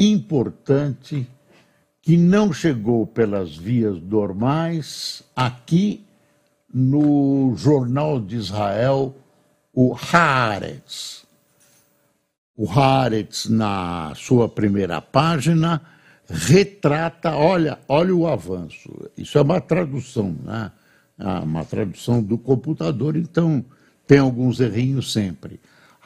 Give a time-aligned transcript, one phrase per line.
[0.00, 1.28] importante
[2.02, 6.04] que não chegou pelas vias normais aqui
[6.72, 9.14] no Jornal de Israel,
[9.72, 11.26] o Haaretz.
[12.56, 15.82] O Haaretz, na sua primeira página,
[16.28, 18.90] retrata, olha, olha o avanço.
[19.16, 20.72] Isso é uma tradução, né?
[21.18, 23.62] Ah, uma tradução do computador, então
[24.06, 25.60] tem alguns errinhos sempre.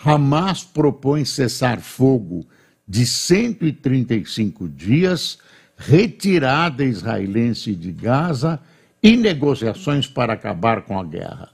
[0.04, 2.44] Hamas propõe cessar fogo
[2.86, 5.38] de 135 dias,
[5.76, 8.60] retirada israelense de Gaza
[9.02, 11.50] e negociações para acabar com a guerra.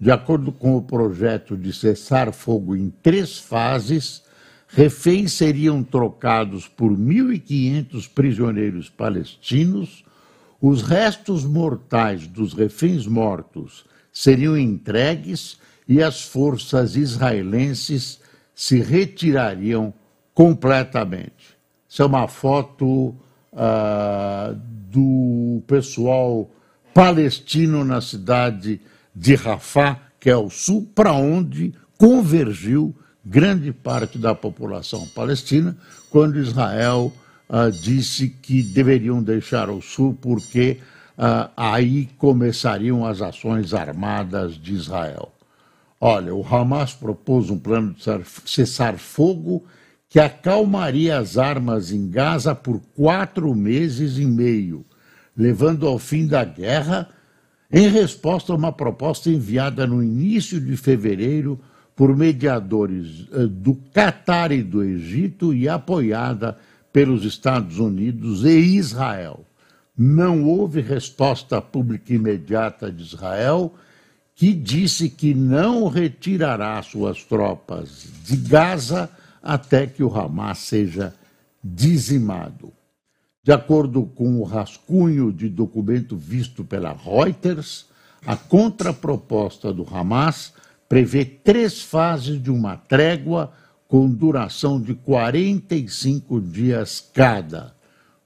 [0.00, 4.22] De acordo com o projeto de cessar fogo em três fases,
[4.68, 10.04] reféns seriam trocados por 1.500 prisioneiros palestinos,
[10.60, 15.58] os restos mortais dos reféns mortos seriam entregues
[15.88, 18.20] e as forças israelenses
[18.54, 19.94] se retirariam
[20.38, 21.58] completamente.
[21.88, 23.12] Isso é uma foto
[23.52, 24.54] uh,
[24.88, 26.48] do pessoal
[26.94, 28.80] palestino na cidade
[29.12, 32.94] de Rafah, que é o sul, para onde convergiu
[33.26, 35.76] grande parte da população palestina
[36.08, 37.12] quando Israel
[37.48, 40.78] uh, disse que deveriam deixar o sul porque
[41.18, 45.32] uh, aí começariam as ações armadas de Israel.
[46.00, 48.04] Olha, o Hamas propôs um plano de
[48.48, 49.66] cessar fogo
[50.08, 54.84] que acalmaria as armas em Gaza por quatro meses e meio,
[55.36, 57.08] levando ao fim da guerra,
[57.70, 61.60] em resposta a uma proposta enviada no início de fevereiro
[61.94, 66.56] por mediadores eh, do Catar e do Egito e apoiada
[66.90, 69.44] pelos Estados Unidos e Israel.
[69.96, 73.74] Não houve resposta pública imediata de Israel,
[74.34, 79.10] que disse que não retirará suas tropas de Gaza
[79.42, 81.14] até que o Hamas seja
[81.62, 82.72] dizimado.
[83.42, 87.86] De acordo com o rascunho de documento visto pela Reuters,
[88.26, 90.52] a contraproposta do Hamas
[90.88, 93.52] prevê três fases de uma trégua
[93.86, 97.74] com duração de 45 dias cada.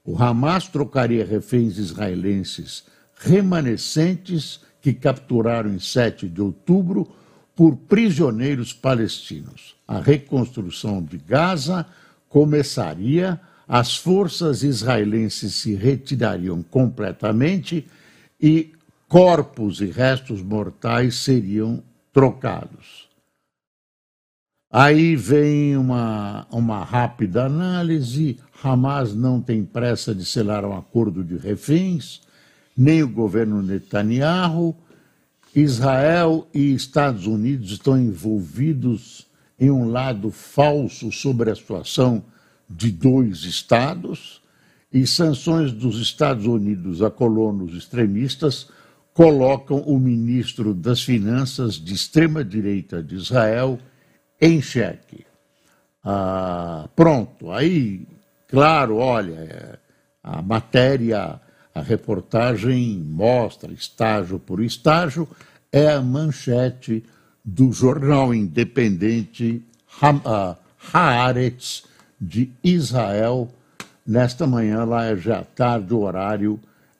[0.03, 2.83] O Hamas trocaria reféns israelenses
[3.15, 7.07] remanescentes que capturaram em 7 de outubro
[7.55, 9.75] por prisioneiros palestinos.
[9.87, 11.85] A reconstrução de Gaza
[12.27, 17.87] começaria, as forças israelenses se retirariam completamente
[18.41, 18.73] e
[19.07, 23.07] corpos e restos mortais seriam trocados.
[24.71, 31.37] Aí vem uma, uma rápida análise: Hamas não tem pressa de selar um acordo de
[31.37, 32.21] reféns,
[32.75, 34.75] nem o governo Netanyahu
[35.55, 39.27] Israel e Estados Unidos estão envolvidos
[39.59, 42.23] em um lado falso sobre a situação
[42.69, 44.41] de dois estados
[44.91, 48.67] e sanções dos Estados Unidos a colonos extremistas
[49.13, 53.79] colocam o ministro das Finanças de extrema-direita de Israel
[54.41, 55.25] em xeque.
[56.03, 58.07] Ah, pronto, aí,
[58.47, 59.79] claro, olha,
[60.23, 61.39] a matéria
[61.73, 65.27] a reportagem mostra, estágio por estágio,
[65.71, 67.03] é a manchete
[67.43, 69.63] do jornal independente
[70.01, 70.55] ah,
[70.93, 71.83] Haaretz
[72.19, 73.49] de Israel.
[74.05, 76.59] Nesta manhã, lá é já tarde, o horário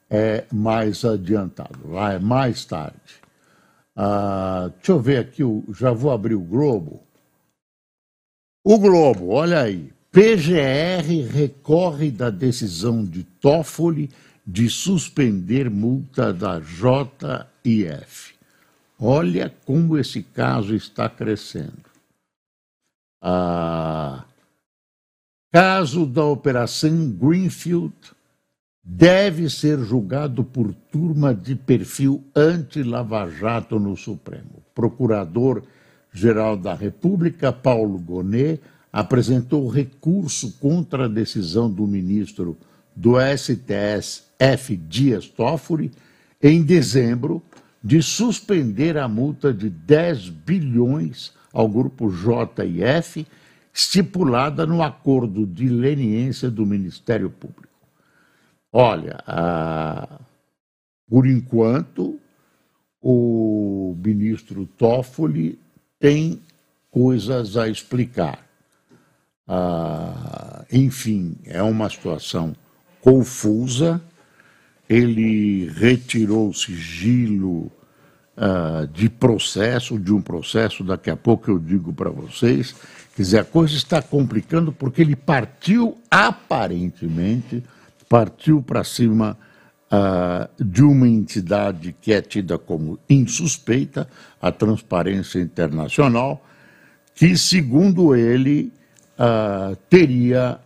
[0.10, 3.22] é mais adiantado, lá é mais tarde.
[3.96, 7.04] Ah, deixa eu ver aqui, já vou abrir o Globo.
[8.64, 9.92] O Globo, olha aí.
[10.12, 14.10] PGR recorre da decisão de Toffoli
[14.46, 18.34] de suspender multa da JIF.
[19.00, 21.92] Olha como esse caso está crescendo.
[23.22, 24.26] Ah,
[25.52, 27.96] caso da Operação Greenfield
[28.84, 34.62] deve ser julgado por turma de perfil anti-Lava Jato no Supremo.
[34.76, 38.60] Procurador-Geral da República, Paulo Gonet,
[38.92, 42.58] apresentou recurso contra a decisão do ministro
[42.96, 44.76] do STS F.
[44.76, 45.90] Dias Toffoli,
[46.42, 47.42] em dezembro,
[47.82, 53.26] de suspender a multa de 10 bilhões ao grupo JF,
[53.74, 57.74] estipulada no acordo de leniência do Ministério Público.
[58.72, 59.18] Olha,
[61.08, 62.20] por enquanto,
[63.02, 65.58] o ministro Toffoli
[66.00, 66.42] tem
[66.92, 68.46] coisas a explicar.
[69.48, 72.56] Ah, enfim, é uma situação
[73.02, 74.02] confusa.
[74.94, 77.72] Ele retirou o sigilo
[78.38, 82.76] uh, de processo, de um processo, daqui a pouco eu digo para vocês.
[83.16, 87.64] Quer dizer, a coisa está complicando porque ele partiu, aparentemente,
[88.08, 89.36] partiu para cima
[89.92, 94.08] uh, de uma entidade que é tida como insuspeita,
[94.40, 96.46] a Transparência Internacional,
[97.16, 98.72] que, segundo ele,
[99.18, 100.60] uh, teria,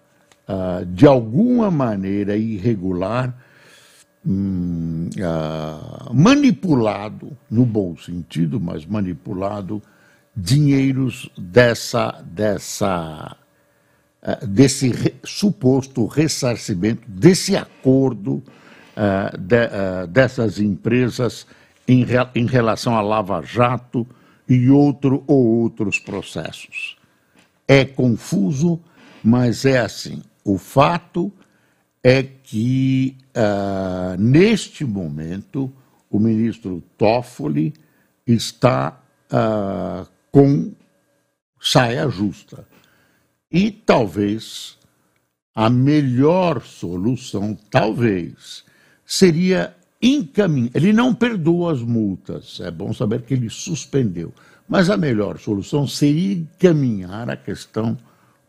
[0.87, 3.35] de alguma maneira irregular,
[4.27, 5.09] hum,
[6.13, 9.81] manipulado, no bom sentido, mas manipulado,
[10.35, 13.35] dinheiros dessa, dessa,
[14.47, 18.43] desse re, suposto ressarcimento, desse acordo
[19.39, 21.47] de, dessas empresas
[21.87, 24.05] em, em relação à Lava Jato
[24.47, 26.97] e outro ou outros processos.
[27.67, 28.79] É confuso,
[29.23, 30.21] mas é assim.
[30.43, 31.31] O fato
[32.03, 35.71] é que, uh, neste momento,
[36.09, 37.73] o ministro Toffoli
[38.25, 39.01] está
[39.31, 40.71] uh, com
[41.59, 42.67] saia justa.
[43.51, 44.77] E talvez
[45.55, 48.63] a melhor solução, talvez,
[49.05, 50.71] seria encaminhar.
[50.75, 54.33] Ele não perdoa as multas, é bom saber que ele suspendeu.
[54.69, 57.97] Mas a melhor solução seria encaminhar a questão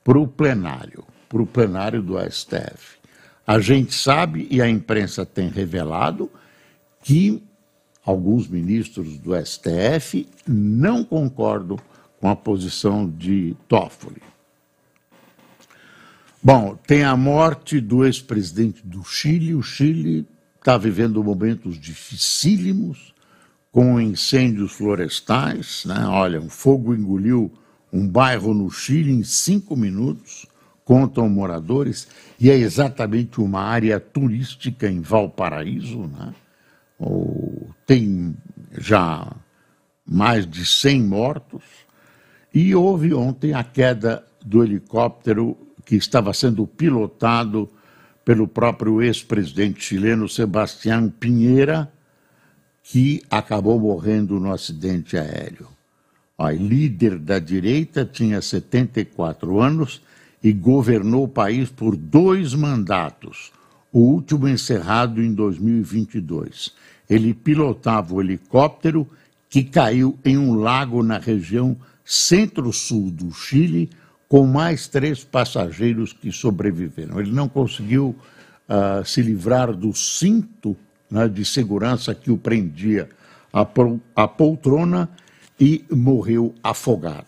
[0.03, 2.98] para o plenário, para o plenário do STF.
[3.49, 6.31] A gente sabe, e a imprensa tem revelado,
[7.03, 7.43] que
[8.05, 11.79] alguns ministros do STF não concordam
[12.21, 14.21] com a posição de Toffoli.
[16.43, 19.55] Bom, tem a morte do ex-presidente do Chile.
[19.55, 20.27] O Chile
[20.59, 23.15] está vivendo momentos dificílimos,
[23.73, 25.85] com incêndios florestais.
[25.87, 26.05] Né?
[26.07, 27.51] Olha, um fogo engoliu
[27.91, 30.45] um bairro no Chile em cinco minutos,
[30.89, 32.09] contam moradores,
[32.41, 36.07] e é exatamente uma área turística em Valparaíso.
[36.07, 36.35] Né?
[37.87, 38.35] tem
[38.73, 39.31] já
[40.05, 41.63] mais de 100 mortos.
[42.55, 47.69] E houve ontem a queda do helicóptero que estava sendo pilotado
[48.25, 51.93] pelo próprio ex-presidente chileno Sebastián Pinheira,
[52.83, 55.69] que acabou morrendo no acidente aéreo.
[56.39, 60.01] O líder da direita tinha 74 anos
[60.43, 63.53] e governou o país por dois mandatos,
[63.93, 66.73] o último encerrado em 2022.
[67.09, 69.09] Ele pilotava o helicóptero
[69.49, 73.91] que caiu em um lago na região centro-sul do Chile,
[74.29, 77.19] com mais três passageiros que sobreviveram.
[77.19, 78.15] Ele não conseguiu
[78.69, 80.77] uh, se livrar do cinto
[81.11, 83.09] né, de segurança que o prendia
[83.53, 83.67] à,
[84.15, 85.09] à poltrona
[85.59, 87.27] e morreu afogado.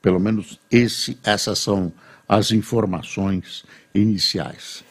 [0.00, 1.92] Pelo menos esse, essas são
[2.28, 3.64] as informações
[3.94, 4.84] iniciais.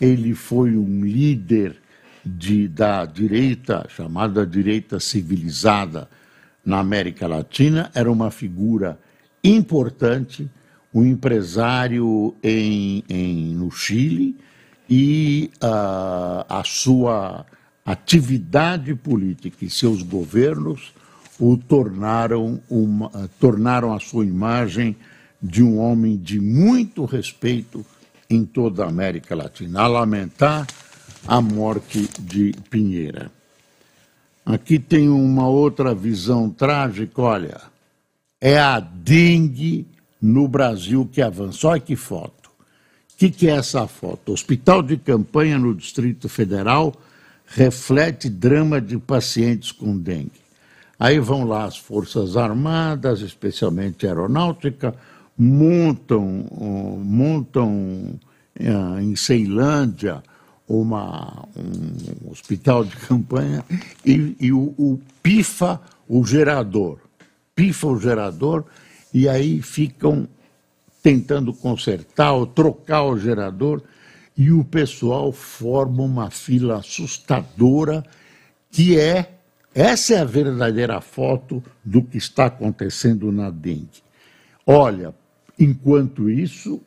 [0.00, 1.76] Ele foi um líder
[2.24, 6.08] de, da direita, chamada direita civilizada
[6.64, 8.98] na América Latina, era uma figura
[9.42, 10.48] importante
[10.94, 14.36] um empresário em, em, no Chile
[14.88, 17.46] e uh, a sua
[17.84, 20.92] atividade política e seus governos
[21.40, 24.96] o tornaram, uma, tornaram a sua imagem
[25.42, 27.84] de um homem de muito respeito
[28.30, 29.82] em toda a América Latina.
[29.82, 30.66] A lamentar
[31.26, 33.30] a morte de Pinheira.
[34.44, 37.60] Aqui tem uma outra visão trágica, olha,
[38.40, 39.86] é a dengue
[40.20, 41.68] no Brasil que avança.
[41.68, 42.50] Olha que foto.
[42.50, 44.32] O que, que é essa foto?
[44.32, 46.92] Hospital de campanha no Distrito Federal
[47.46, 50.42] reflete drama de pacientes com dengue.
[50.98, 54.94] Aí vão lá as Forças Armadas, especialmente Aeronáutica,
[55.42, 56.46] montam,
[57.04, 58.20] montam
[58.54, 60.22] eh, em Ceilândia
[60.68, 63.64] uma, um hospital de campanha
[64.06, 66.98] e, e o, o pifa o gerador.
[67.54, 68.64] Pifa o gerador
[69.12, 70.28] e aí ficam
[71.02, 73.82] tentando consertar ou trocar o gerador
[74.36, 78.04] e o pessoal forma uma fila assustadora
[78.70, 79.28] que é
[79.74, 84.02] essa é a verdadeira foto do que está acontecendo na dengue.
[84.66, 85.14] Olha,
[85.58, 86.80] enquanto isso,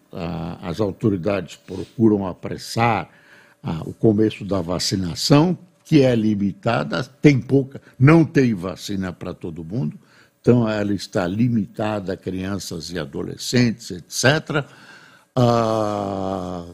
[0.62, 3.10] as autoridades procuram apressar
[3.86, 9.98] o começo da vacinação, que é limitada, tem pouca, não tem vacina para todo mundo,
[10.42, 14.66] então ela está limitada a crianças e adolescentes, etc.
[15.36, 16.66] Ah,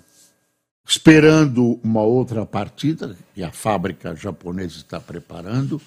[0.85, 5.81] esperando uma outra partida que a fábrica japonesa está preparando.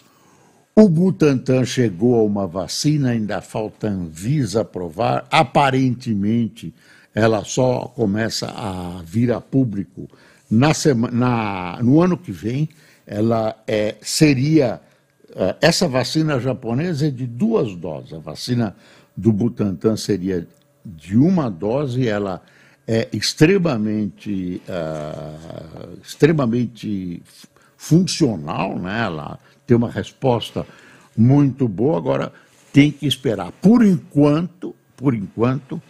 [0.77, 5.25] O Butantan chegou a uma vacina, ainda falta Anvisa aprovar.
[5.31, 6.75] Aparentemente,
[7.15, 10.11] ela só começa a vir a público
[10.51, 12.69] na semana, na, no ano que vem.
[13.07, 14.81] Ela é, seria.
[15.31, 18.13] Uh, essa vacina japonesa é de duas doses.
[18.13, 18.75] A vacina
[19.17, 20.45] do Butantan seria
[20.85, 22.43] de uma dose, ela
[22.87, 27.23] é extremamente, uh, extremamente
[27.77, 29.05] funcional, né?
[29.05, 30.67] ela tem uma resposta
[31.17, 32.33] muito boa, agora
[32.73, 33.53] tem que esperar.
[33.53, 35.81] Por enquanto, por enquanto,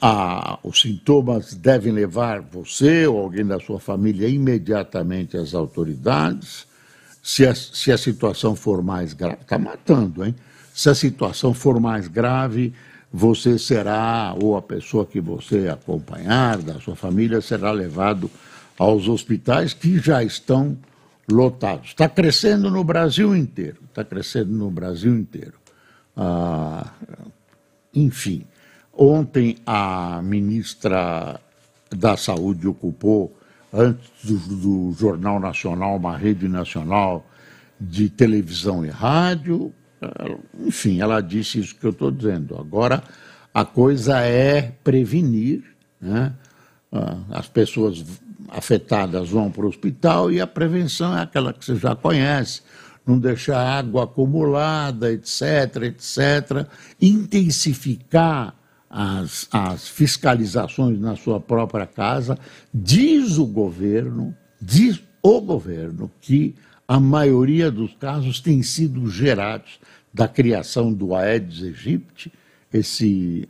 [0.00, 6.66] a, os sintomas devem levar você ou alguém da sua família imediatamente às autoridades.
[7.22, 10.34] Se a, se a situação for mais grave, está matando, hein?
[10.72, 12.72] Se a situação for mais grave,
[13.12, 18.30] você será, ou a pessoa que você acompanhar, da sua família, será levado
[18.78, 20.76] aos hospitais que já estão
[21.28, 21.88] lotados.
[21.88, 25.54] Está crescendo no Brasil inteiro, está crescendo no Brasil inteiro.
[26.16, 26.90] Ah,
[27.94, 28.44] enfim,
[28.92, 31.40] ontem a ministra
[31.90, 33.36] da Saúde ocupou,
[33.72, 37.26] antes do, do Jornal Nacional, uma rede nacional
[37.80, 39.72] de televisão e rádio,
[40.60, 42.56] enfim, ela disse isso que eu estou dizendo.
[42.56, 43.02] Agora,
[43.52, 45.64] a coisa é prevenir,
[46.00, 46.32] né?
[46.90, 48.04] Ah, as pessoas
[48.48, 52.62] afetadas vão para o hospital e a prevenção é aquela que você já conhece,
[53.06, 56.66] não deixar água acumulada, etc., etc.,
[57.00, 58.54] intensificar
[58.88, 62.38] as, as fiscalizações na sua própria casa.
[62.72, 66.54] Diz o governo, diz o governo que
[66.86, 69.78] a maioria dos casos tem sido gerados
[70.12, 72.32] da criação do Aedes aegypti,
[72.72, 73.48] esse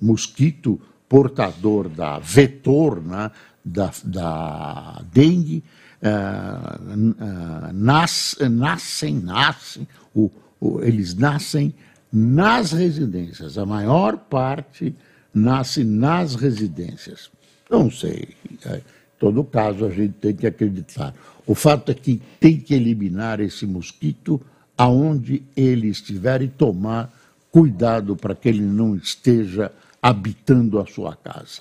[0.00, 3.30] mosquito portador da vetor, né,
[3.64, 5.62] da, da dengue,
[6.02, 11.74] uh, nas, nascem, nascem, o, o, eles nascem
[12.12, 13.56] nas residências.
[13.56, 14.94] A maior parte
[15.32, 17.30] nasce nas residências.
[17.70, 18.30] Não sei.
[18.50, 18.82] Em
[19.18, 21.14] todo caso, a gente tem que acreditar.
[21.46, 24.40] O fato é que tem que eliminar esse mosquito
[24.76, 27.12] aonde ele estiver e tomar
[27.50, 31.60] cuidado para que ele não esteja habitando a sua casa.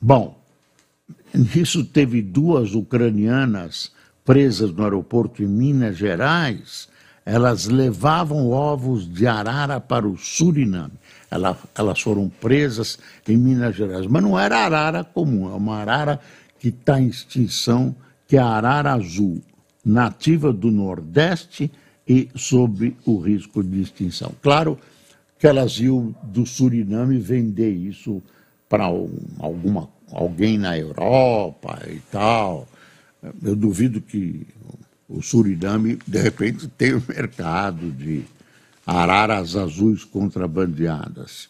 [0.00, 0.39] Bom,
[1.54, 3.92] isso teve duas ucranianas
[4.24, 6.88] presas no aeroporto em Minas Gerais.
[7.24, 10.92] Elas levavam ovos de arara para o Suriname.
[11.74, 12.98] elas foram presas
[13.28, 14.06] em Minas Gerais.
[14.06, 16.20] Mas não era arara comum, é uma arara
[16.58, 17.94] que está em extinção
[18.26, 19.42] que é a arara azul,
[19.84, 21.68] nativa do Nordeste
[22.06, 24.32] e sob o risco de extinção.
[24.40, 24.78] Claro
[25.36, 28.22] que elas iam do Suriname vender isso
[28.68, 32.68] para alguma alguém na Europa e tal.
[33.42, 34.46] Eu duvido que
[35.08, 38.24] o Suriname, de repente, tenha um mercado de
[38.86, 41.48] araras azuis contrabandeadas.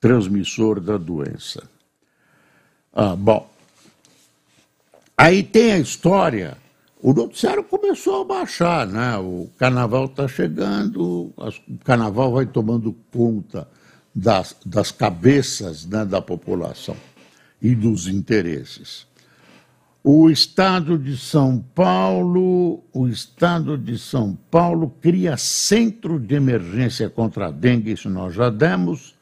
[0.00, 1.68] transmissor da doença.
[2.92, 3.50] Ah, bom,
[5.16, 6.56] aí tem a história
[7.00, 9.16] o noticiário começou a baixar, né?
[9.18, 13.68] O carnaval está chegando, o carnaval vai tomando conta
[14.14, 16.96] das, das cabeças né, da população
[17.62, 19.06] e dos interesses.
[20.10, 27.48] O Estado de São Paulo, o Estado de São Paulo cria centro de emergência contra
[27.48, 29.14] a dengue, isso nós já demos,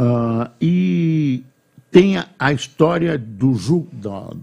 [0.00, 1.44] uh, e
[1.92, 3.54] tem a história do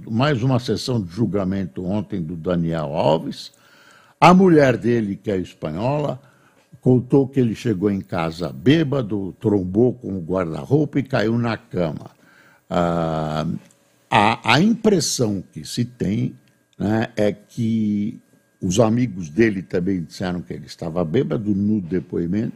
[0.09, 3.51] mais uma sessão de julgamento ontem do Daniel Alves.
[4.21, 6.17] A mulher dele, que é espanhola,
[6.79, 12.11] contou que ele chegou em casa bêbado, trombou com o guarda-roupa e caiu na cama.
[12.69, 13.45] Ah,
[14.09, 16.35] a, a, impressão que se tem
[16.77, 18.19] né, é que
[18.61, 22.55] os amigos dele também disseram que ele estava bêbado no depoimento.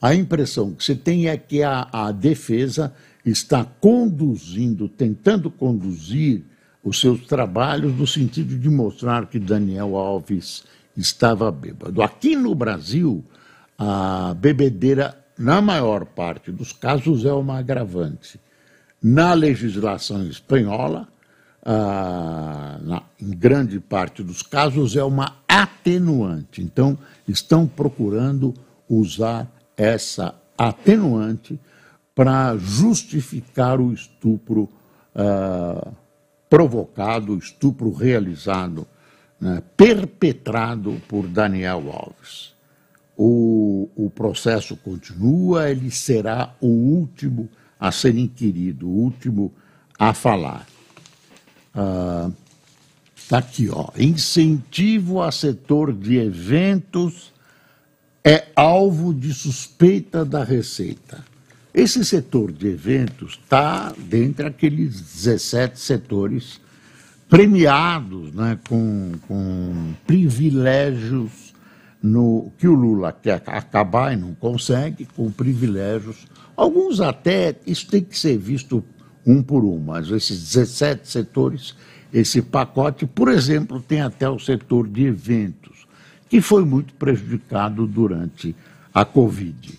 [0.00, 2.92] a impressão que você tem é que a, a defesa
[3.24, 6.44] está conduzindo, tentando conduzir
[6.82, 10.64] os seus trabalhos no sentido de mostrar que Daniel Alves
[10.96, 12.00] estava bêbado.
[12.00, 13.24] Aqui no Brasil,
[13.76, 18.40] a bebedeira, na maior parte dos casos, é uma agravante.
[19.02, 21.08] Na legislação espanhola,
[21.64, 26.62] ah, na, em grande parte dos casos, é uma atenuante.
[26.62, 28.54] Então, estão procurando
[28.88, 31.58] usar essa atenuante
[32.14, 34.70] para justificar o estupro
[35.14, 35.92] uh,
[36.48, 38.86] provocado, o estupro realizado,
[39.38, 42.54] né, perpetrado por Daniel Alves.
[43.16, 49.52] O, o processo continua, ele será o último a ser inquirido, o último
[49.98, 50.66] a falar.
[53.16, 53.88] Está uh, aqui, ó.
[53.98, 57.32] Incentivo a setor de eventos
[58.24, 61.24] é alvo de suspeita da Receita.
[61.72, 66.60] Esse setor de eventos está dentre aqueles 17 setores
[67.28, 71.54] premiados né, com, com privilégios
[72.02, 76.26] no, que o Lula quer acabar e não consegue, com privilégios.
[76.56, 78.82] Alguns até, isso tem que ser visto
[79.26, 81.74] um por um, mas esses 17 setores,
[82.12, 85.86] esse pacote, por exemplo, tem até o setor de eventos
[86.28, 88.54] que foi muito prejudicado durante
[88.92, 89.78] a Covid.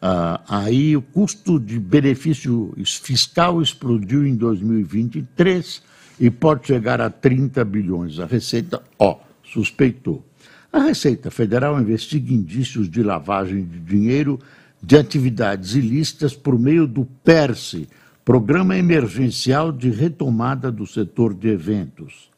[0.00, 5.82] Ah, aí o custo de benefício fiscal explodiu em 2023
[6.20, 8.18] e pode chegar a 30 bilhões.
[8.18, 10.24] A Receita, ó, suspeitou.
[10.72, 14.38] A Receita Federal investiga indícios de lavagem de dinheiro
[14.84, 17.88] de atividades ilícitas por meio do PERSE,
[18.24, 22.34] Programa Emergencial de Retomada do Setor de Eventos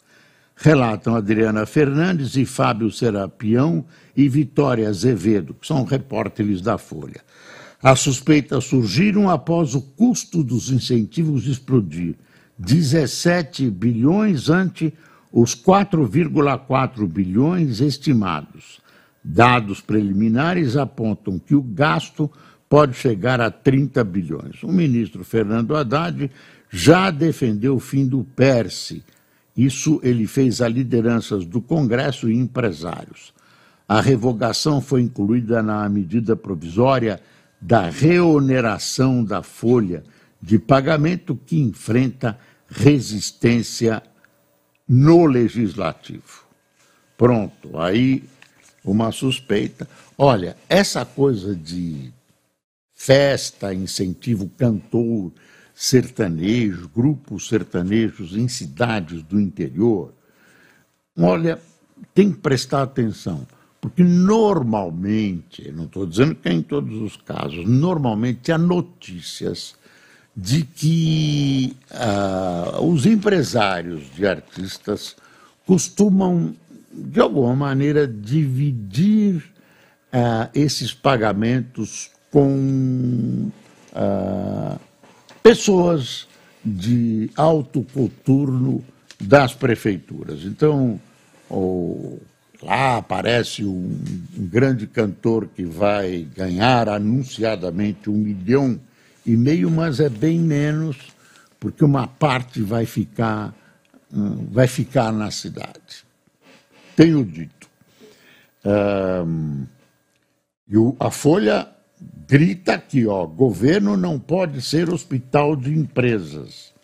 [0.57, 3.85] relatam Adriana Fernandes e Fábio Serapião
[4.17, 7.21] e Vitória Azevedo, que são repórteres da Folha.
[7.83, 12.15] As suspeitas surgiram após o custo dos incentivos explodir
[12.59, 14.95] 17 bilhões ante
[15.31, 18.81] os 4,4 bilhões estimados.
[19.29, 22.31] Dados preliminares apontam que o gasto
[22.69, 24.63] pode chegar a 30 bilhões.
[24.63, 26.31] O ministro Fernando Haddad
[26.71, 29.03] já defendeu o fim do PERSE,
[29.57, 33.35] isso ele fez a lideranças do Congresso e empresários.
[33.89, 37.21] A revogação foi incluída na medida provisória
[37.61, 40.05] da reoneração da folha
[40.41, 44.01] de pagamento que enfrenta resistência
[44.89, 46.45] no legislativo.
[47.19, 48.23] Pronto, aí
[48.91, 49.89] uma suspeita.
[50.17, 52.13] Olha, essa coisa de
[52.95, 55.33] festa, incentivo cantor,
[55.75, 60.13] sertanejos, grupos sertanejos em cidades do interior,
[61.19, 61.61] olha,
[62.15, 63.47] tem que prestar atenção,
[63.81, 69.75] porque normalmente, não estou dizendo que é em todos os casos, normalmente há notícias
[70.37, 75.17] de que uh, os empresários de artistas
[75.67, 76.55] costumam,
[76.97, 83.51] de alguma maneira, dividir uh, esses pagamentos com
[83.93, 84.81] uh,
[85.43, 86.27] pessoas
[86.65, 88.85] de alto coturno
[89.21, 90.45] das prefeituras.
[90.45, 91.01] Então,
[92.63, 93.99] lá aparece um,
[94.37, 98.81] um, grande cantor que vai ganhar anunciadamente um milhão
[99.25, 100.97] e meio, mas é bem menos,
[101.61, 103.55] porque uma parte vai ficar,
[104.13, 106.06] hum, vai ficar na cidade.
[106.97, 107.69] Tenho dito.
[108.65, 109.67] Um,
[110.67, 111.69] e o, a Folha
[112.27, 116.75] grita aqui, ó, governo não pode ser hospital de empresas.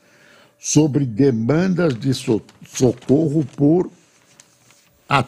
[0.59, 3.91] Sobre demandas de so socorro por,
[5.09, 5.25] a,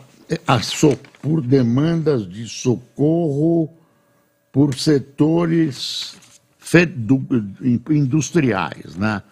[0.47, 3.69] a so, por demandas de socorro
[4.53, 6.17] por setores
[7.91, 9.23] industriais né?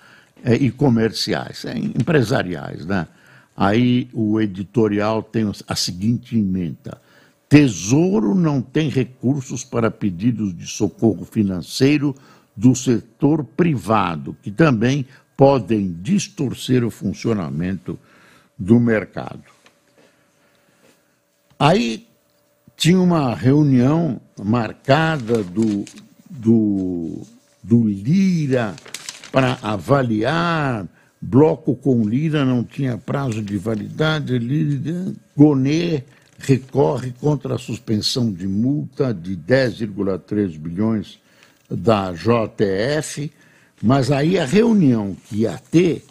[0.45, 2.85] E comerciais, é, empresariais.
[2.85, 3.07] Né?
[3.57, 7.01] Aí o editorial tem a seguinte emenda
[7.53, 12.17] Tesouro não tem recursos para pedidos de socorro financeiro
[12.57, 17.99] do setor privado, que também podem distorcer o funcionamento
[18.57, 19.43] do mercado.
[21.59, 22.09] Aí
[22.75, 25.85] tinha uma reunião marcada do,
[26.31, 27.21] do,
[27.62, 28.75] do Lira
[29.31, 30.87] para avaliar.
[31.24, 34.37] Bloco com Lira não tinha prazo de validade.
[34.37, 36.04] Lira, Gonet
[36.37, 41.20] recorre contra a suspensão de multa de 10,3 bilhões
[41.70, 43.30] da JTF,
[43.80, 46.04] mas aí a reunião que ia ter,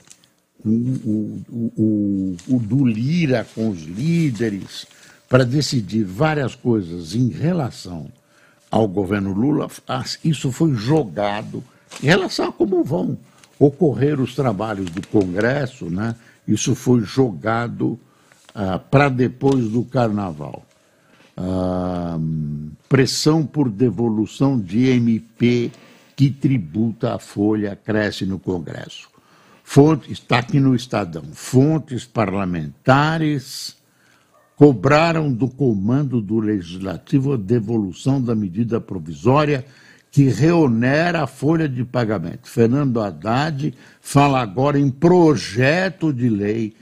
[0.63, 4.87] o, o, o, o do Lira com os líderes,
[5.27, 8.07] para decidir várias coisas em relação
[8.69, 9.67] ao governo Lula,
[10.23, 11.61] isso foi jogado
[12.01, 13.17] em relação a como vão
[13.61, 16.15] ocorrer os trabalhos do Congresso, né?
[16.47, 17.99] Isso foi jogado
[18.55, 20.65] ah, para depois do Carnaval.
[21.37, 22.17] Ah,
[22.89, 25.71] pressão por devolução de MP
[26.15, 29.07] que tributa a folha cresce no Congresso.
[29.63, 31.23] Fontes, está aqui no Estadão.
[31.31, 33.77] Fontes parlamentares
[34.55, 39.63] cobraram do comando do Legislativo a devolução da medida provisória
[40.11, 42.49] que reonera a folha de pagamento.
[42.49, 46.75] Fernando Haddad fala agora em projeto de lei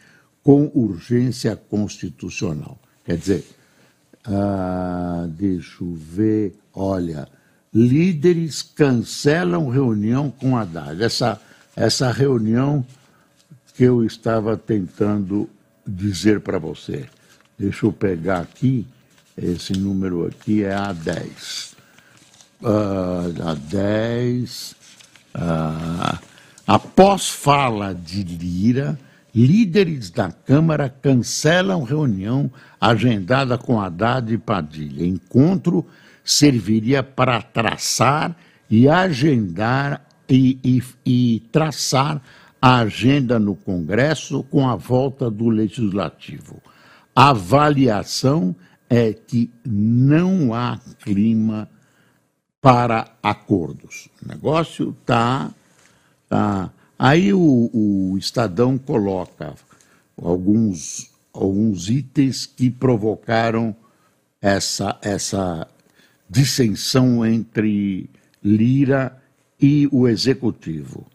[0.43, 2.79] com urgência constitucional.
[3.05, 3.45] Quer dizer,
[4.25, 7.27] ah, deixa eu ver, olha,
[7.71, 11.03] líderes cancelam reunião com Haddad.
[11.03, 11.39] Essa,
[11.75, 12.83] essa reunião
[13.75, 15.47] que eu estava tentando
[15.85, 17.05] dizer para você.
[17.57, 18.87] Deixa eu pegar aqui,
[19.37, 21.68] esse número aqui é A10.
[22.62, 24.76] Uh, A10.
[25.34, 26.19] Uh,
[26.67, 29.00] após fala de Lira,
[29.34, 35.06] líderes da Câmara cancelam reunião agendada com Haddad e Padilha.
[35.06, 35.86] Encontro
[36.24, 38.36] serviria para traçar
[38.69, 42.22] e agendar e, e, e traçar
[42.62, 46.62] a agenda no Congresso com a volta do Legislativo.
[47.15, 48.56] A avaliação
[48.89, 51.69] é que não há clima
[52.62, 54.10] para acordos.
[54.24, 55.52] O negócio está.
[56.28, 56.72] Tá.
[56.98, 59.56] Aí o, o, Estadão coloca
[60.22, 63.76] alguns, alguns itens que provocaram
[64.41, 65.67] essa, essa
[66.30, 68.10] dissensão entre
[68.43, 69.17] Lira
[69.60, 71.08] e o Executivo.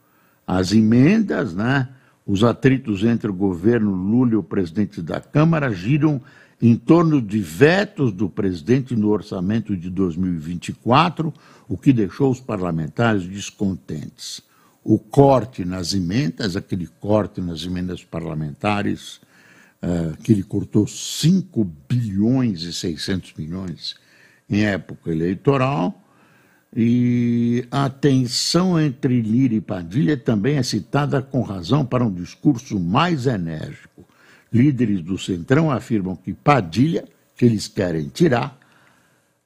[0.46, 1.88] As emendas, né?
[2.26, 6.22] Os atritos entre o governo Lula e o presidente da Câmara giram
[6.60, 11.32] em torno de vetos do presidente no orçamento de 2024,
[11.68, 14.42] o que deixou os parlamentares descontentes.
[14.82, 19.20] O corte nas emendas, aquele corte nas emendas parlamentares,
[19.82, 23.96] uh, que ele cortou 5 bilhões e 600 milhões
[24.48, 26.00] em época eleitoral,
[26.76, 32.80] e a tensão entre Lira e Padilha também é citada com razão para um discurso
[32.80, 33.93] mais enérgico.
[34.54, 37.04] Líderes do Centrão afirmam que Padilha,
[37.36, 38.56] que eles querem tirar,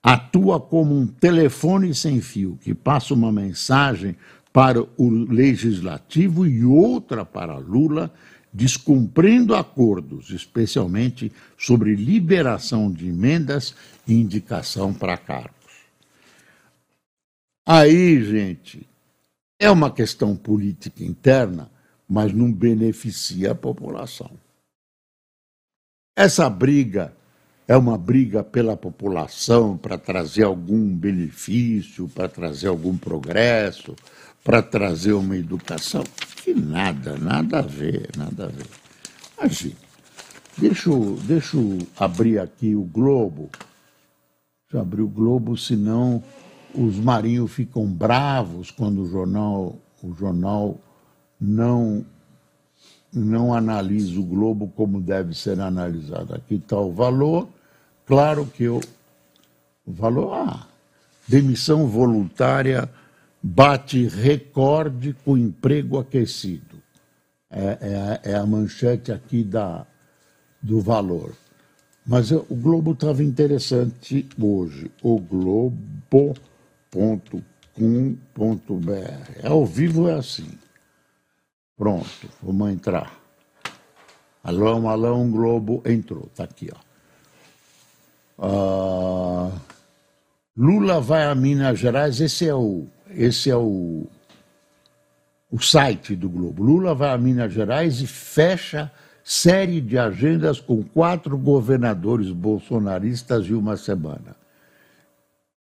[0.02, 4.14] atua como um telefone sem fio que passa uma mensagem
[4.52, 8.12] para o legislativo e outra para Lula,
[8.52, 13.74] descumprindo acordos, especialmente sobre liberação de emendas
[14.06, 15.54] e indicação para cargo.
[17.66, 18.86] Aí, gente,
[19.58, 21.70] é uma questão política interna,
[22.06, 24.30] mas não beneficia a população.
[26.18, 27.12] Essa briga
[27.68, 33.94] é uma briga pela população para trazer algum benefício, para trazer algum progresso,
[34.42, 36.02] para trazer uma educação.
[36.42, 38.66] Que nada, nada a ver, nada a ver.
[39.38, 39.76] Imagina,
[40.58, 40.90] deixa
[41.24, 43.48] deixa eu abrir aqui o Globo.
[43.52, 46.20] Deixa eu abrir o Globo, senão
[46.74, 50.80] os marinhos ficam bravos quando o jornal, o jornal
[51.40, 52.04] não,
[53.12, 56.34] não analisa o globo como deve ser analisado.
[56.34, 57.48] Aqui está o valor,
[58.06, 58.80] claro que eu,
[59.86, 60.66] o valor, ah,
[61.26, 62.88] demissão voluntária
[63.42, 66.78] bate recorde com emprego aquecido.
[67.50, 69.86] É, é, é a manchete aqui da,
[70.60, 71.32] do valor.
[72.06, 74.90] Mas o Globo estava interessante hoje.
[75.02, 75.76] O Globo
[76.90, 77.66] www.com.br.
[79.46, 80.48] Ao vivo é assim.
[81.78, 83.12] Pronto, vamos entrar.
[84.42, 86.88] Alô, alô, Globo entrou, tá aqui, ó.
[88.40, 89.52] Uh,
[90.56, 94.06] Lula vai a Minas Gerais, esse é o, esse é o,
[95.52, 96.64] o site do Globo.
[96.64, 98.90] Lula vai a Minas Gerais e fecha
[99.22, 104.34] série de agendas com quatro governadores bolsonaristas em uma semana.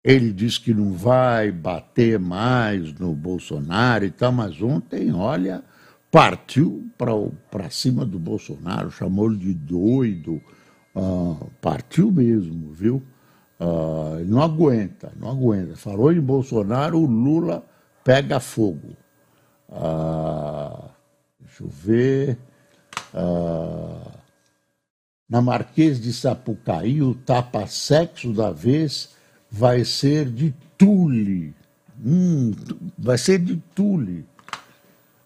[0.04, 5.64] Ele diz que não vai bater mais no Bolsonaro e tal, mas ontem, olha,
[6.12, 10.42] partiu para cima do Bolsonaro, chamou ele de doido,
[10.96, 13.04] uh, partiu mesmo, viu?
[13.60, 15.76] Uh, não aguenta, não aguenta.
[15.76, 17.64] Falou em Bolsonaro, o Lula
[18.04, 18.96] pega fogo.
[19.68, 20.90] Uh,
[21.40, 22.38] deixa eu ver.
[23.14, 24.20] Uh,
[25.30, 29.10] na Marquês de Sapucaí, o tapa-sexo da vez
[29.52, 31.54] vai ser de Tule.
[32.04, 32.52] Hum,
[32.98, 34.26] vai ser de Tule.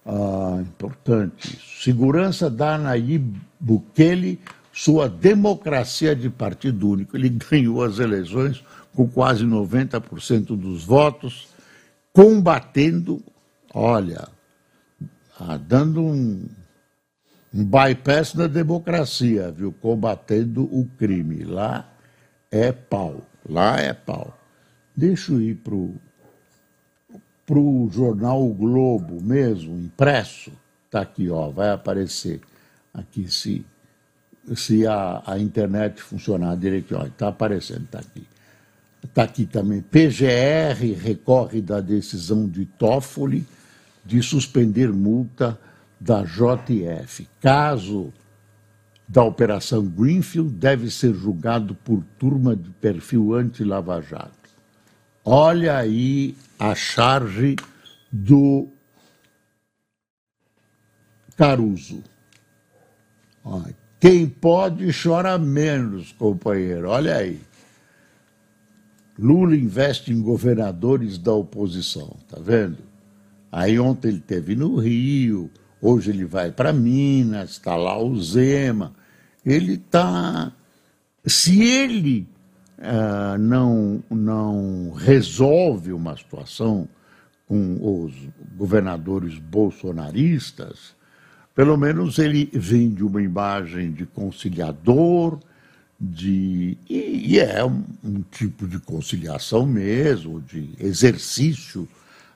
[0.05, 1.83] Ah, importante isso.
[1.83, 4.39] Segurança da Nayib Bukele
[4.73, 7.15] sua democracia de partido único.
[7.15, 8.63] Ele ganhou as eleições
[8.95, 11.47] com quase 90% dos votos,
[12.11, 13.23] combatendo,
[13.73, 14.27] olha,
[15.39, 16.47] ah, dando um,
[17.53, 19.71] um bypass da democracia, viu?
[19.71, 21.43] Combatendo o crime.
[21.43, 21.89] Lá
[22.51, 24.37] é pau, lá é pau.
[24.95, 25.95] Deixa eu ir para o
[27.91, 30.51] jornal o Globo mesmo, impresso.
[30.85, 32.39] Está aqui, ó, vai aparecer
[32.93, 33.65] aqui se,
[34.55, 37.05] se a, a internet funcionar direitinho.
[37.05, 38.27] Está aparecendo, está aqui.
[39.03, 39.81] Está aqui também.
[39.81, 43.45] PGR recorre da decisão de Toffoli
[44.05, 45.59] de suspender multa
[45.99, 47.27] da JF.
[47.41, 48.13] Caso
[49.07, 54.42] da Operação Greenfield deve ser julgado por turma de perfil anti-Lava Jato.
[55.25, 57.55] Olha aí a charge
[58.11, 58.67] do
[61.37, 62.03] Caruso.
[63.99, 66.89] Quem pode chora menos, companheiro.
[66.89, 67.39] Olha aí.
[69.17, 72.79] Lula investe em governadores da oposição, tá vendo?
[73.51, 78.93] Aí ontem ele teve no Rio, hoje ele vai para Minas, está lá o Zema.
[79.45, 80.51] Ele está.
[81.25, 82.27] Se ele
[82.83, 86.87] uh, não, não resolve uma situação
[87.47, 88.13] com os
[88.55, 90.95] governadores bolsonaristas,
[91.55, 95.39] pelo menos ele vende uma imagem de conciliador,
[95.99, 101.87] de e, e é um, um, tipo de conciliação mesmo, de exercício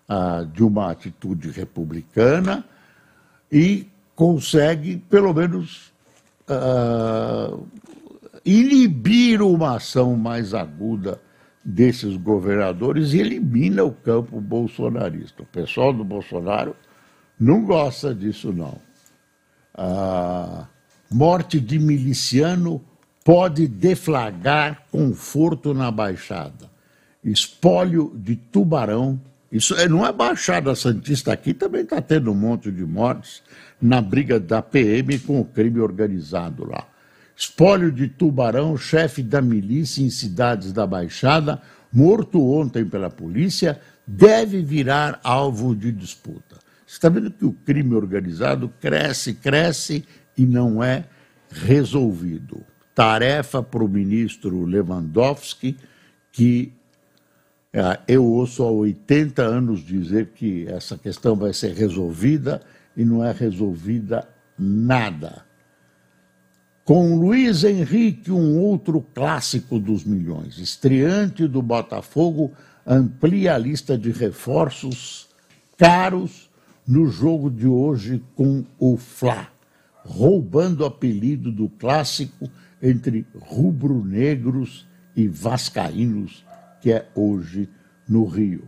[0.08, 2.64] uh, de uma atitude republicana
[3.52, 5.92] e consegue, pelo menos,
[6.50, 7.68] uh,
[8.48, 11.22] inibir uma ação mais aguda
[11.64, 15.44] desses governadores e elimina o campo bolsonarista.
[15.44, 16.74] O pessoal do Bolsonaro
[17.38, 18.80] não gosta disso, não.
[19.74, 20.66] A
[21.12, 22.82] morte de miliciano
[23.24, 26.72] pode deflagrar conforto na Baixada.
[27.22, 29.20] Espólio de tubarão.
[29.52, 33.44] Isso é, não é Baixada Santista aqui, também está tendo um monte de mortes
[33.82, 36.88] na briga da PM com o crime organizado lá.
[37.38, 41.62] Espólio de tubarão, chefe da milícia em cidades da Baixada,
[41.94, 46.58] morto ontem pela polícia, deve virar alvo de disputa.
[46.84, 50.04] Você está vendo que o crime organizado cresce, cresce
[50.36, 51.06] e não é
[51.52, 52.66] resolvido.
[52.96, 55.78] Tarefa para o ministro Lewandowski,
[56.32, 56.74] que
[57.72, 62.64] é, eu ouço há 80 anos dizer que essa questão vai ser resolvida
[62.96, 65.47] e não é resolvida nada.
[66.88, 72.54] Com Luiz Henrique, um outro clássico dos milhões, estreante do Botafogo,
[72.86, 75.28] amplia a lista de reforços
[75.76, 76.50] caros
[76.88, 79.50] no jogo de hoje com o Fla,
[80.06, 82.50] roubando o apelido do clássico
[82.82, 86.46] entre rubro-negros e vascaínos,
[86.80, 87.68] que é hoje
[88.08, 88.64] no Rio.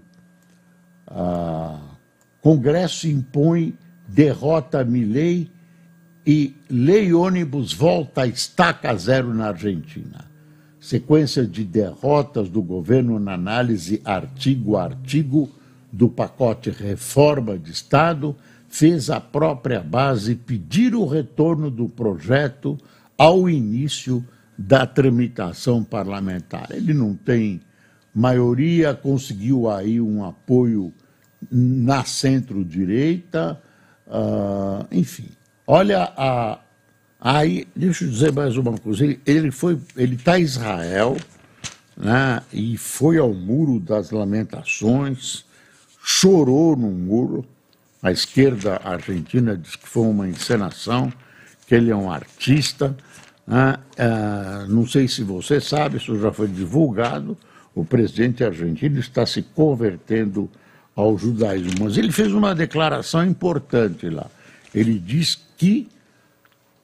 [1.07, 1.95] Ah,
[2.41, 3.77] Congresso impõe
[4.09, 5.49] derrota Milei
[6.31, 10.29] e Lei Ônibus volta a estaca zero na Argentina.
[10.79, 15.49] Sequência de derrotas do governo na análise artigo a artigo
[15.91, 18.35] do pacote Reforma de Estado
[18.67, 22.77] fez a própria base pedir o retorno do projeto
[23.17, 24.23] ao início
[24.55, 26.67] da tramitação parlamentar.
[26.69, 27.59] Ele não tem
[28.13, 30.93] maioria, conseguiu aí um apoio
[31.51, 33.59] na centro-direita,
[34.05, 35.38] uh, enfim.
[35.71, 36.57] Olha a.
[37.21, 39.03] Aí, deixa eu dizer mais uma coisa.
[39.03, 41.15] Ele, ele foi, ele está em Israel,
[41.95, 45.45] né, e foi ao muro das lamentações,
[46.03, 47.45] chorou no muro.
[48.01, 51.13] A esquerda argentina diz que foi uma encenação,
[51.67, 52.97] que ele é um artista.
[53.45, 57.37] Né, é, não sei se você sabe, isso já foi divulgado.
[57.75, 60.49] O presidente argentino está se convertendo
[60.95, 64.25] ao judaísmo, mas ele fez uma declaração importante lá.
[64.73, 65.87] Ele diz que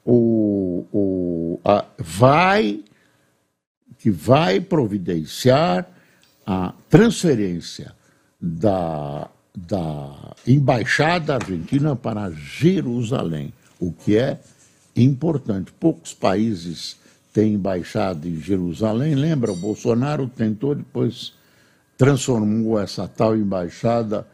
[0.04, 2.80] o, o, a, vai,
[3.98, 5.86] que vai providenciar
[6.46, 7.92] a transferência
[8.40, 14.38] da, da embaixada argentina para Jerusalém, o que é
[14.94, 15.72] importante.
[15.72, 16.96] Poucos países
[17.32, 19.14] têm embaixada em Jerusalém.
[19.14, 21.32] Lembra, o Bolsonaro tentou, depois
[21.98, 24.26] transformou essa tal embaixada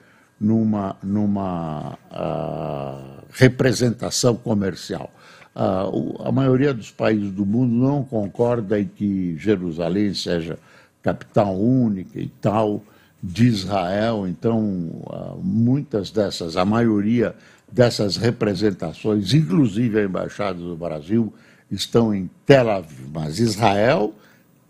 [0.43, 5.09] numa, numa uh, representação comercial.
[5.55, 10.59] Uh, a maioria dos países do mundo não concorda em que Jerusalém seja
[11.01, 12.83] capital única e tal
[13.23, 14.61] de Israel, então
[15.05, 17.37] uh, muitas dessas, a maioria
[17.71, 21.33] dessas representações, inclusive a embaixada do Brasil,
[21.71, 24.13] estão em Tel Aviv, mas Israel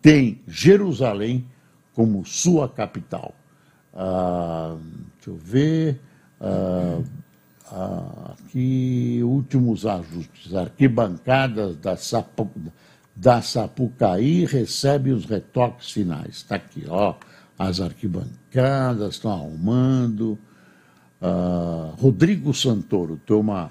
[0.03, 1.47] tem Jerusalém
[1.95, 3.35] como sua capital.
[3.95, 4.77] Ah,
[5.23, 6.01] deixa eu ver.
[6.41, 7.01] Ah,
[7.71, 10.55] ah, aqui, últimos ajustes.
[10.55, 12.51] Arquibancadas da, Sapu,
[13.15, 16.37] da Sapucaí recebem os retoques finais.
[16.37, 17.15] Está aqui, ó.
[17.59, 20.37] As arquibancadas estão arrumando.
[21.21, 23.71] Ah, Rodrigo Santoro tem uma,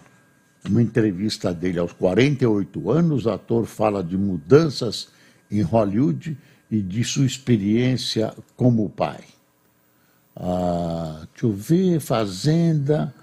[0.69, 3.27] uma entrevista dele aos 48 anos.
[3.27, 5.09] Ator fala de mudanças
[5.49, 6.37] em Hollywood
[6.69, 9.19] e de sua experiência como pai.
[10.35, 13.13] Ah, deixa eu ver, Fazenda.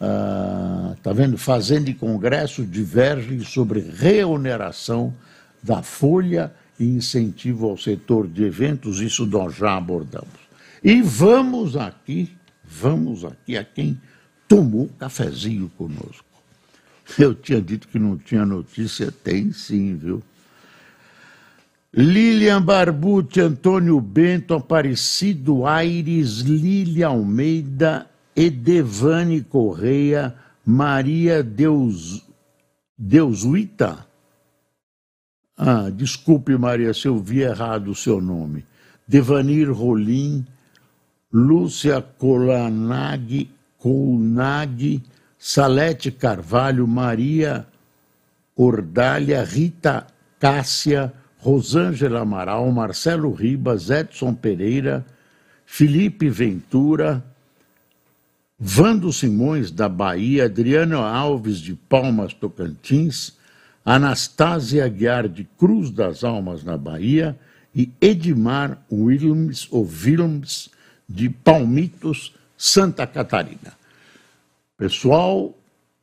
[0.00, 1.36] Ah, tá vendo?
[1.36, 5.14] Fazenda e Congresso divergem sobre reoneração
[5.62, 10.40] da folha e incentivo ao setor de eventos, isso nós já abordamos.
[10.82, 12.34] E vamos aqui,
[12.64, 14.00] vamos aqui a quem
[14.48, 16.24] tomou cafezinho conosco.
[17.18, 20.22] Eu tinha dito que não tinha notícia, tem sim, viu?
[21.92, 32.24] Lilian Barbucci, Antônio Bento, Aparecido Aires, Lília Almeida, Edevane Correia, Maria Deus,
[32.96, 34.06] Deusuita.
[35.58, 38.64] Ah, desculpe, Maria, se eu vi errado o seu nome.
[39.06, 40.46] Devanir Rolim,
[41.32, 45.02] Lúcia Colanag, Colnag,
[45.36, 47.66] Salete Carvalho, Maria
[48.54, 50.06] Ordália, Rita
[50.38, 55.04] Cássia, Rosângela Amaral, Marcelo Ribas, Edson Pereira,
[55.64, 57.24] Felipe Ventura,
[58.58, 63.38] Vando Simões, da Bahia, Adriano Alves, de Palmas, Tocantins,
[63.82, 67.38] Anastásia Aguiar, de Cruz das Almas, na Bahia,
[67.74, 70.68] e Edmar Williams, ou Williams,
[71.08, 73.72] de Palmitos, Santa Catarina.
[74.76, 75.54] Pessoal,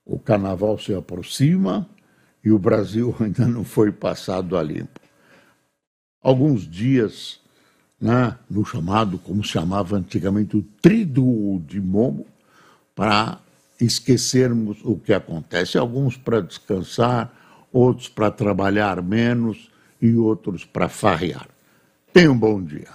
[0.03, 1.87] o carnaval se aproxima
[2.43, 5.06] e o Brasil ainda não foi passado a limpo
[6.27, 7.39] alguns dias
[8.01, 12.27] né, no chamado, como se chamava antigamente, o triduo de Momo,
[12.93, 13.39] para
[13.79, 15.77] esquecermos o que acontece.
[15.77, 17.33] Alguns para descansar,
[17.71, 21.47] outros para trabalhar menos e outros para farrear.
[22.11, 22.89] Tenha um bom dia.